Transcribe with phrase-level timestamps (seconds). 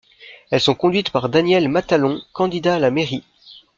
[0.49, 3.23] Elles sont conduites par Daniel Matalon, candidat à la mairie.